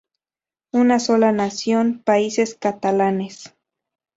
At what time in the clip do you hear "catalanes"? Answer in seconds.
2.59-3.53